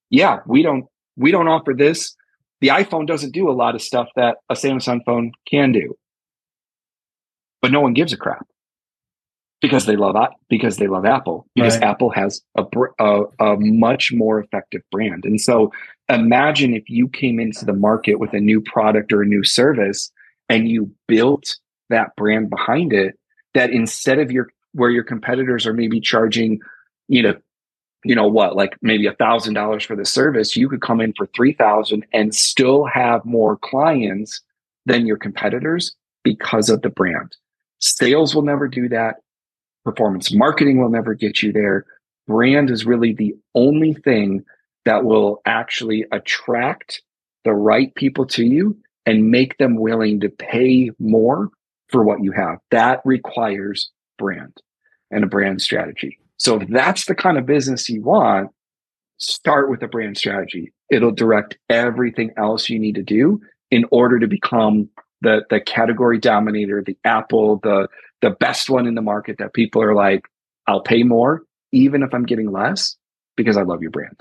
[0.09, 0.85] yeah we don't
[1.17, 2.15] we don't offer this.
[2.61, 5.95] The iphone doesn't do a lot of stuff that a samsung phone can do
[7.65, 8.45] but no one gives a crap
[9.59, 10.15] because they love
[10.49, 11.83] because they love Apple because right.
[11.83, 12.63] Apple has a,
[12.99, 15.25] a, a much more effective brand.
[15.25, 15.71] And so
[16.07, 20.11] imagine if you came into the market with a new product or a new service
[20.47, 21.55] and you built
[21.89, 23.17] that brand behind it
[23.55, 26.59] that instead of your where your competitors are maybe charging
[27.07, 27.33] you know
[28.03, 31.13] you know what like maybe a thousand dollars for the service you could come in
[31.17, 34.39] for three thousand and still have more clients
[34.85, 37.35] than your competitors because of the brand
[37.79, 39.15] sales will never do that
[39.85, 41.85] Performance marketing will never get you there.
[42.27, 44.43] Brand is really the only thing
[44.83, 47.03] that will actually attract
[47.43, 51.49] the right people to you and make them willing to pay more
[51.89, 52.57] for what you have.
[52.71, 54.57] That requires brand
[55.11, 56.17] and a brand strategy.
[56.37, 58.49] So if that's the kind of business you want,
[59.17, 60.73] start with a brand strategy.
[60.89, 64.89] It'll direct everything else you need to do in order to become
[65.25, 67.89] the the category dominator, the Apple, the
[68.21, 70.21] the best one in the market that people are like,
[70.67, 72.95] I'll pay more, even if I'm getting less,
[73.35, 74.17] because I love your brand.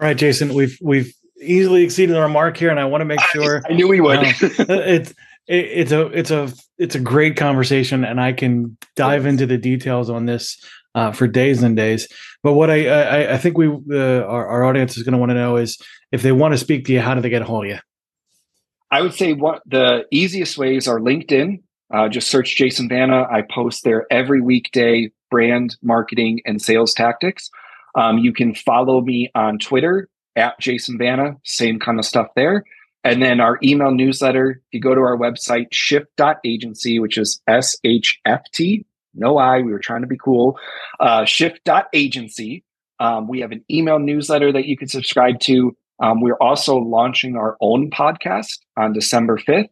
[0.00, 3.20] All right, Jason, we've we've easily exceeded our mark here, and I want to make
[3.20, 3.62] sure.
[3.68, 4.18] I, I knew we would.
[4.18, 5.10] Um, it's
[5.48, 9.58] it, it's a it's a it's a great conversation, and I can dive into the
[9.58, 10.62] details on this
[10.94, 12.06] uh, for days and days.
[12.42, 15.30] But what I I, I think we uh, our, our audience is going to want
[15.30, 15.78] to know is
[16.12, 17.78] if they want to speak to you, how do they get a hold of you?
[18.90, 21.62] I would say what the easiest ways are LinkedIn.
[21.92, 23.26] Uh, just search Jason Vana.
[23.30, 27.50] I post there every weekday brand marketing and sales tactics.
[27.94, 32.64] Um, you can follow me on Twitter at Jason Vana, same kind of stuff there.
[33.04, 37.76] And then our email newsletter, if you go to our website, shft.agency, which is S
[37.84, 38.84] H F T,
[39.14, 40.58] no I, we were trying to be cool,
[41.00, 42.64] uh, shft.agency.
[43.00, 45.76] Um, we have an email newsletter that you can subscribe to.
[46.00, 49.68] Um, we're also launching our own podcast on December 5th,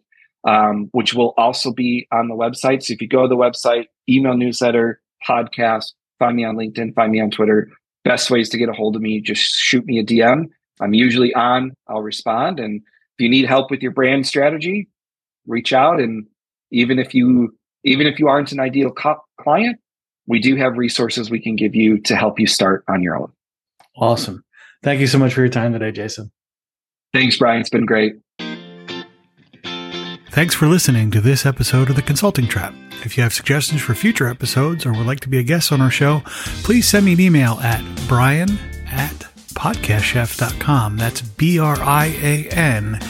[0.47, 2.83] um, which will also be on the website.
[2.83, 7.13] So if you go to the website, email newsletter, podcast, find me on LinkedIn, find
[7.13, 7.71] me on Twitter.
[8.05, 10.47] Best ways to get a hold of me, just shoot me a DM.
[10.81, 12.61] I'm usually on, I'll respond.
[12.61, 14.89] And if you need help with your brand strategy,
[15.47, 16.01] reach out.
[16.01, 16.27] And
[16.71, 19.79] even if you, even if you aren't an ideal co- client,
[20.27, 23.33] we do have resources we can give you to help you start on your own.
[23.97, 24.45] Awesome.
[24.87, 26.31] Thank you so much for your time today, Jason.
[27.13, 27.61] Thanks, Brian.
[27.61, 28.15] It's been great.
[30.31, 32.73] Thanks for listening to this episode of The Consulting Trap.
[33.05, 35.81] If you have suggestions for future episodes or would like to be a guest on
[35.81, 36.23] our show,
[36.63, 38.49] please send me an email at brian
[38.87, 40.99] at podcastchef.com.
[40.99, 43.01] That's B R I A N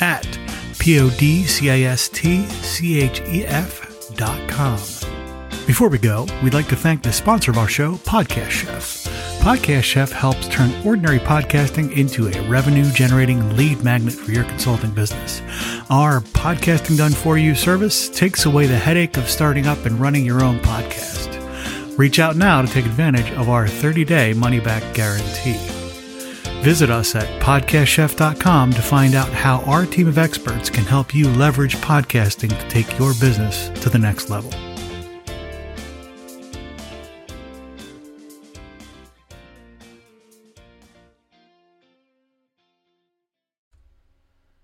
[0.00, 0.38] at
[0.78, 4.76] P O D C I S T C H E F dot com.
[5.66, 9.01] Before we go, we'd like to thank the sponsor of our show, Podcast Chef.
[9.42, 14.92] Podcast Chef helps turn ordinary podcasting into a revenue generating lead magnet for your consulting
[14.92, 15.42] business.
[15.90, 20.24] Our podcasting done for you service takes away the headache of starting up and running
[20.24, 21.98] your own podcast.
[21.98, 25.58] Reach out now to take advantage of our 30 day money back guarantee.
[26.62, 31.28] Visit us at podcastchef.com to find out how our team of experts can help you
[31.30, 34.52] leverage podcasting to take your business to the next level.